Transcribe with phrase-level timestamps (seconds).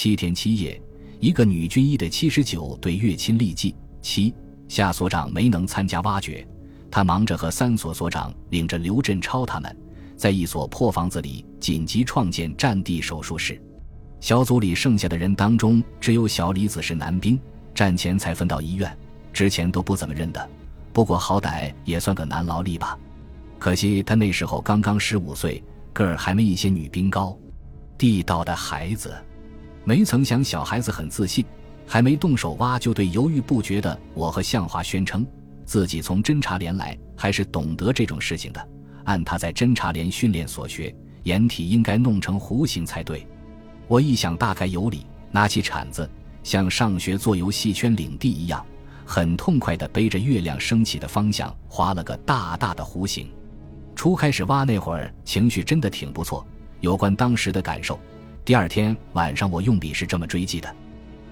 [0.00, 0.80] 七天七夜，
[1.18, 4.32] 一个女军医的七十九对岳亲立即七
[4.68, 6.46] 夏所长没能参加挖掘，
[6.88, 9.76] 他忙着和三所所长领着刘振超他们，
[10.16, 13.60] 在一所破房子里紧急创建战地手术室。
[14.20, 17.36] 小组里剩下的人当中，只有小李子是男兵，
[17.74, 18.96] 战前才分到医院，
[19.32, 20.48] 之前都不怎么认得。
[20.92, 22.96] 不过好歹也算个男劳力吧。
[23.58, 25.60] 可惜他那时候刚刚十五岁，
[25.92, 27.36] 个儿还没一些女兵高。
[27.98, 29.12] 地道的孩子，
[29.88, 31.42] 没曾想小孩子很自信，
[31.86, 35.26] 还没动手挖就对犹豫不决的我和向华宣称，
[35.64, 38.68] 自己从侦察连来，还是懂得这种事情的。
[39.04, 43.26] 按他在侦察连训练所学，掩体应该弄成弧形才对。
[43.86, 46.06] 我一想大概有理，拿起铲子，
[46.42, 48.62] 像上学做游戏圈领地一样，
[49.06, 53.30] 很痛快地背着月亮升起的方向划了个大大的弧形。
[53.96, 56.46] 初开始挖那会儿，情绪真的挺不错。
[56.80, 57.98] 有关当时的感受，
[58.48, 60.74] 第二天晚上我用笔是这么追记的：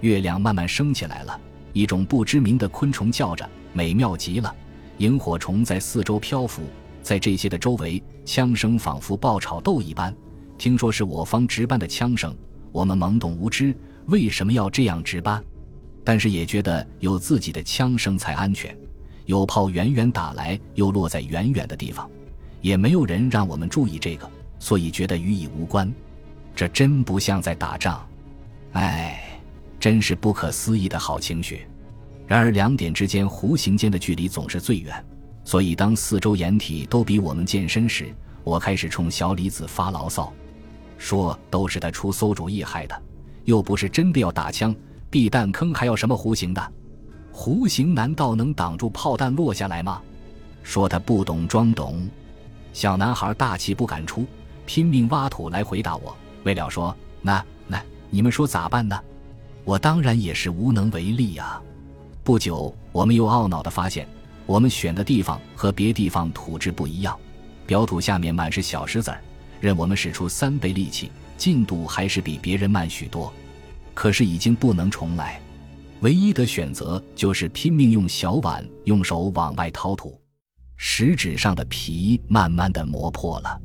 [0.00, 1.38] 月亮慢慢升起来了，
[1.74, 4.56] 一种不知名的昆虫叫着，美妙极了。
[4.96, 6.62] 萤火虫在四周漂浮，
[7.02, 10.16] 在这些的周围，枪声仿佛爆炒豆一般。
[10.56, 12.34] 听说是我方值班的枪声，
[12.72, 15.44] 我们懵懂无知，为什么要这样值班？
[16.02, 18.74] 但是也觉得有自己的枪声才安全。
[19.26, 22.10] 有炮远远打来，又落在远远的地方，
[22.62, 24.26] 也没有人让我们注意这个，
[24.58, 25.92] 所以觉得与已无关。
[26.54, 28.06] 这真不像在打仗，
[28.72, 29.40] 哎，
[29.80, 31.66] 真是不可思议的好情绪。
[32.26, 35.04] 然而两点之间弧形间的距离总是最远，
[35.44, 38.14] 所以当四周掩体都比我们健身时，
[38.44, 40.32] 我开始冲小李子发牢骚。
[40.98, 43.02] 说都是他出馊主意害的，
[43.44, 44.74] 又不是真的要打枪，
[45.10, 46.72] 避弹坑还要什么弧形的？
[47.34, 50.00] 弧形难道能挡住炮弹落下来吗？
[50.62, 52.08] 说他不懂装懂。
[52.72, 54.24] 小男孩大气不敢出，
[54.64, 56.16] 拼命挖土来回答我。
[56.44, 58.98] 为了说那那，你们说咋办呢？
[59.64, 61.60] 我当然也是无能为力呀。
[62.24, 64.06] 不久，我们又懊恼地发现，
[64.46, 67.18] 我们选的地方和别地方土质不一样，
[67.66, 69.20] 表土下面满是小石子儿。
[69.60, 73.32] 任我们使出三倍力气，进度还是比别人慢许多。
[73.94, 75.40] 可是已经不能重来，
[76.00, 80.20] 唯一的选择就是拼命用小碗用手往外掏土。
[80.76, 83.60] 食指上的皮慢慢的磨破了，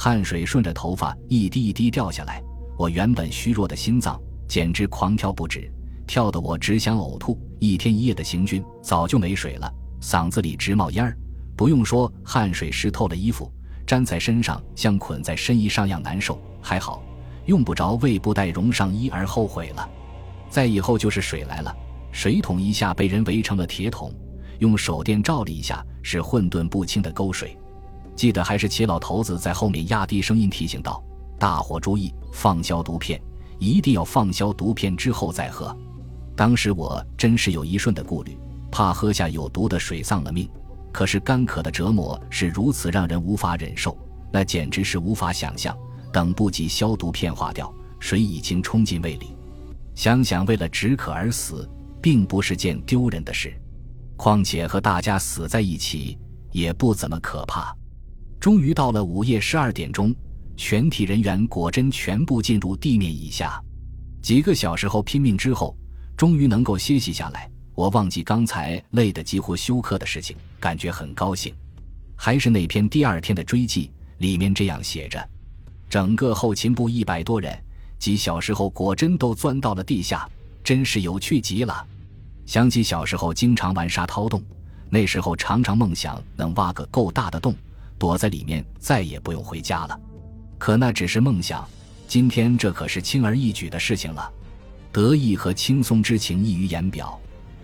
[0.00, 2.40] 汗水顺着头发一滴一滴掉下来。
[2.76, 4.16] 我原本虚弱的心脏
[4.46, 5.68] 简直狂跳不止，
[6.06, 7.36] 跳得我只想呕吐。
[7.58, 9.68] 一天一夜的行军早就没水了，
[10.00, 11.18] 嗓子里直冒烟儿。
[11.56, 13.52] 不用说，汗水湿透了衣服。
[13.88, 17.02] 粘在身上像捆在身衣上样难受，还好
[17.46, 19.90] 用不着为布带绒上衣而后悔了。
[20.48, 21.76] 再以后就是水来了，
[22.12, 24.14] 水桶一下被人围成了铁桶，
[24.60, 27.58] 用手电照了一下，是混沌不清的沟水。
[28.18, 31.00] 记得还是齐老头子在后面压低声音提醒道
[31.38, 33.22] ：“大伙注意，放消毒片，
[33.60, 35.74] 一定要放消毒片之后再喝。”
[36.34, 38.36] 当时我真是有一瞬的顾虑，
[38.72, 40.50] 怕喝下有毒的水丧了命。
[40.90, 43.96] 可是干渴的折磨是如此让人无法忍受，
[44.32, 45.76] 那简直是无法想象。
[46.12, 49.36] 等不及消毒片化掉，水已经冲进胃里。
[49.94, 51.70] 想想为了止渴而死，
[52.02, 53.54] 并不是件丢人的事。
[54.16, 56.18] 况且和大家死在一起，
[56.50, 57.72] 也不怎么可怕。
[58.40, 60.14] 终于到了午夜十二点钟，
[60.56, 63.60] 全体人员果真全部进入地面以下。
[64.22, 65.76] 几个小时后拼命之后，
[66.16, 67.50] 终于能够歇息下来。
[67.74, 71.52] 我忘记刚才累得几乎休克的事情，感觉很高兴。
[72.16, 75.28] 还是那篇第二天的追记，里面这样写着：
[75.88, 77.56] 整个后勤部一百多人，
[77.98, 80.28] 几小时后果真都钻到了地下，
[80.62, 81.86] 真是有趣极了。
[82.46, 84.42] 想起小时候经常玩沙掏洞，
[84.90, 87.54] 那时候常常梦想能挖个够大的洞，
[87.98, 90.00] 躲在里面再也不用回家了。
[90.56, 91.66] 可那只是梦想，
[92.06, 94.30] 今天这可是轻而易举的事情了，
[94.92, 97.18] 得意和轻松之情溢于言表。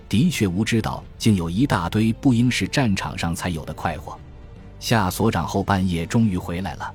[0.08, 4.18] 的确无知道，竟有一大堆不应是战场上才有的快活。
[4.78, 6.94] 夏所长后半夜终于回来了，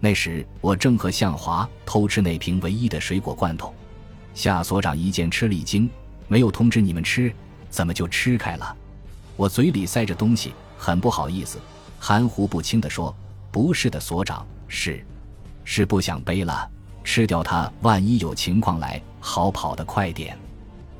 [0.00, 3.72] 那时我正和向华偷吃那瓶唯一的水果罐头。
[4.34, 5.88] 夏所长一见吃了一惊，
[6.28, 7.32] 没有通知你们吃，
[7.70, 8.76] 怎么就吃开了？
[9.36, 11.58] 我嘴里塞着东西，很不好意思，
[12.02, 13.14] 含糊不清地说
[13.52, 15.04] ：“不是的，所长，是，
[15.64, 16.66] 是不想背了，
[17.04, 20.36] 吃掉它，万一有情况来，好跑得快点。”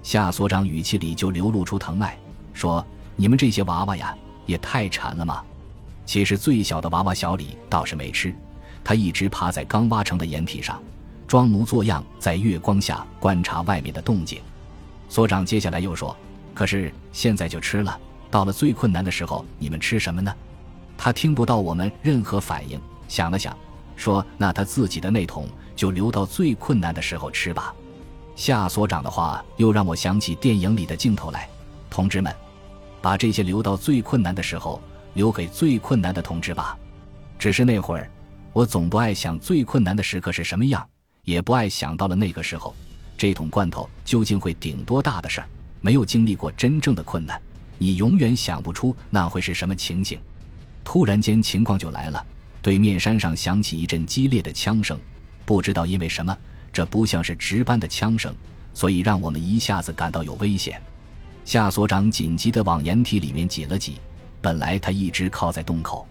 [0.05, 2.17] 夏所长语气里就流露出疼爱，
[2.53, 2.85] 说
[3.17, 4.15] ：“你们这些娃娃呀，
[4.45, 5.43] 也太馋了嘛！”
[6.05, 8.35] 其实最小的娃娃小李倒是没吃，
[8.85, 10.83] 他一直趴在刚挖成的掩体上，
[11.27, 14.39] 装模作样在月光下观察外面的动静。
[15.09, 16.15] 所长接下来又说
[16.53, 17.99] ：“可是现在就吃了，
[18.31, 20.31] 到了最困难的时候，你们吃什么呢？”
[21.03, 23.57] 他听不到我们任何反应，想了想，
[23.97, 27.75] 说：“那他自己的那桶就留到最困难的时候吃吧。”
[28.37, 31.49] 夏所长的话又让我想起电影里的镜头来。
[31.89, 32.31] 同志们，
[33.01, 34.79] 把这些留到最困难的时候，
[35.15, 36.77] 留给最困难的同志吧。
[37.39, 38.11] 只是那会儿，
[38.53, 40.87] 我总不爱想最困难的时刻是什么样，
[41.25, 42.77] 也不爱想到了那个时候，
[43.17, 45.49] 这桶罐头究竟会顶多大的事儿。
[45.81, 47.41] 没有经历过真正的困难，
[47.79, 50.21] 你永远想不出那会是什么情景。
[50.93, 52.27] 突然间，情况就来了。
[52.61, 54.99] 对面山上响起一阵激烈的枪声，
[55.45, 56.37] 不知道因为什么。
[56.73, 58.35] 这不像是值班的枪声，
[58.75, 60.83] 所以让我们一下子感到有危险。
[61.45, 64.01] 夏所长紧急地往掩体里面挤了挤。
[64.41, 66.05] 本来他一直靠在洞口，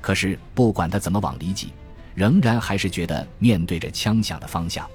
[0.00, 1.74] 可是不管他怎么往里挤，
[2.14, 4.88] 仍然还是觉得面对着枪响的方向。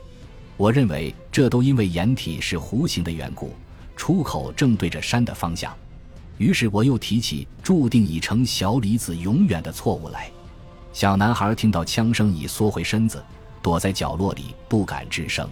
[0.58, 3.54] 我认为这都因为掩体是弧形的缘故，
[3.96, 5.72] 出口正对着山的方向。
[6.40, 10.32] 于是我又提起注定已成小李子永远的错误来。
[10.92, 13.24] 小男孩听到枪声，已缩回身子。
[13.62, 15.48] 躲在角落里不敢吱声，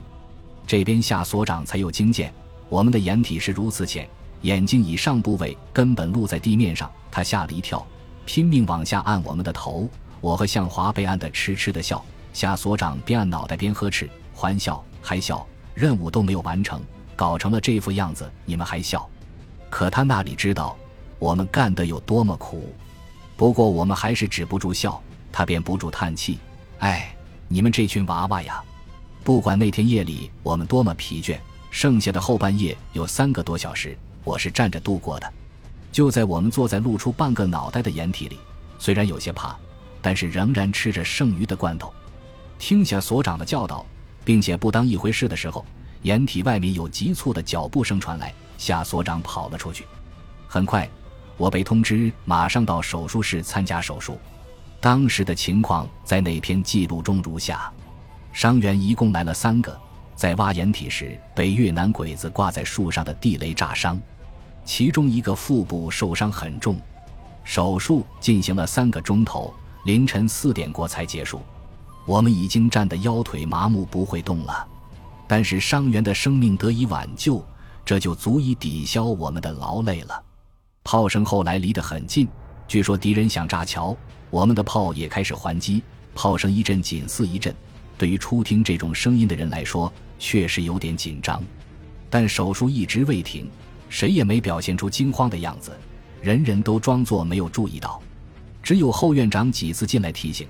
[0.65, 2.33] 这边夏所长才有惊见。
[2.69, 4.07] 我们的掩体是如此浅，
[4.43, 6.89] 眼睛以上部位根本露在地面上。
[7.11, 7.85] 他吓了一跳，
[8.25, 9.89] 拼命往下按我们的头。
[10.21, 16.81] 我和向华被按得痴痴的笑，夏所长边按脑袋边呵斥：“欢笑还笑，任务都没有完成，
[17.13, 19.07] 搞成了这副样子，你们还笑？”
[19.69, 20.75] 可他那里知道
[21.19, 22.73] 我们干得有多么苦。
[23.35, 26.39] 不过我们还是止不住笑，他便不住叹气
[26.79, 27.13] ：“哎。”
[27.49, 28.61] 你们这群娃娃呀，
[29.23, 31.39] 不管那天夜里我们多么疲倦，
[31.71, 35.33] 剩下的后半夜有三个多小时，我是站着度过的。
[35.93, 38.37] 就在我们坐在露出半个脑袋的掩体里，
[38.77, 39.55] 虽然有些怕，
[40.01, 41.93] 但是仍然吃着剩余的罐头，
[42.59, 43.85] 听下所长的教导，
[44.25, 45.65] 并且不当一回事的时候，
[46.01, 49.85] 掩体外面有急促的脚步声传来，夏所长跑了出去。
[50.47, 50.89] 很快，
[51.37, 54.17] 我被通知马上到手术室参加手术。
[54.79, 57.71] 当时的情况在那篇记录中如下：
[58.31, 59.77] 伤员一共来了三个，
[60.15, 63.99] 在挖掩体时被越南鬼子挂在树上的地雷炸伤，
[64.63, 66.79] 其中一个腹部受伤很重。
[67.43, 69.53] 手术进行了三个钟头，
[69.85, 71.41] 凌晨四点过才结束。
[72.05, 74.65] 我们已经站得腰腿麻木，不会动了，
[75.27, 77.43] 但是伤员的生命得以挽救，
[77.87, 80.21] 这就足以抵消我们的劳累了。
[80.83, 82.27] 炮声后来离得很近，
[82.67, 83.95] 据说敌人想炸桥。
[84.29, 85.81] 我们的炮也开始还击，
[86.13, 87.55] 炮声一阵紧似一阵。
[87.97, 89.89] 对于初听这种声音的人来说，
[90.19, 91.41] 确实有点紧张。
[92.09, 93.49] 但手术一直未停，
[93.87, 95.71] 谁也没表现出惊慌的样子，
[96.21, 98.01] 人人都装作没有注意到。
[98.61, 100.45] 只有后院长几次进来提醒，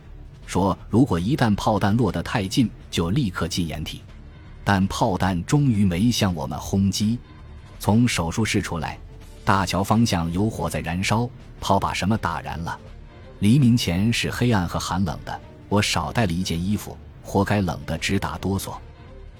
[0.47, 4.01] 说如果一旦炮弹落得太近，就立刻进掩体。
[4.67, 7.17] 但炮弹终于没向我们轰击。
[7.79, 8.99] 从手术室出来，
[9.45, 11.29] 大桥方向有火在燃烧，
[11.61, 12.77] 炮把什么打燃了？
[13.39, 18.75] 黎明前是黑暗和寒冷的，我少带了一件衣服，活该冷得直打哆嗦。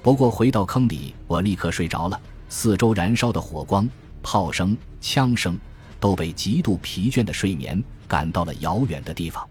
[0.01, 2.17] 不过回到坑里，我立刻睡着了。
[2.47, 3.85] 四周燃烧的火光、
[4.23, 5.59] 炮声、枪声，
[5.99, 9.45] 都被极度疲倦的睡眠赶到了遥远的地方。